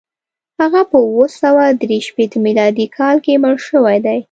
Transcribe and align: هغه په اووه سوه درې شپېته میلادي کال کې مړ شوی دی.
هغه 0.59 0.81
په 0.91 0.97
اووه 1.05 1.27
سوه 1.41 1.63
درې 1.81 1.99
شپېته 2.07 2.37
میلادي 2.45 2.85
کال 2.97 3.15
کې 3.25 3.41
مړ 3.43 3.55
شوی 3.67 3.97
دی. 4.05 4.17